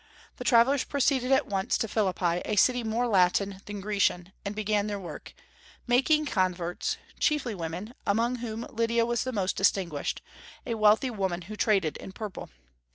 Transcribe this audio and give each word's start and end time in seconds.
The 0.37 0.43
travellers 0.43 0.83
proceeded 0.83 1.31
at 1.31 1.45
once 1.45 1.77
to 1.77 1.87
Philippi, 1.87 2.41
a 2.43 2.55
city 2.55 2.83
more 2.83 3.05
Latin 3.05 3.61
than 3.67 3.81
Grecian, 3.81 4.33
and 4.43 4.55
began 4.55 4.87
their 4.87 4.99
work; 4.99 5.35
making 5.85 6.25
converts, 6.25 6.97
chiefly 7.19 7.53
women, 7.53 7.93
among 8.07 8.37
whom 8.37 8.61
Lydia 8.71 9.05
was 9.05 9.23
the 9.25 9.31
most 9.31 9.55
distinguished, 9.55 10.23
a 10.65 10.73
wealthy 10.73 11.11
woman 11.11 11.43
who 11.43 11.55
traded 11.55 11.97
in 11.97 12.13
purple. 12.13 12.49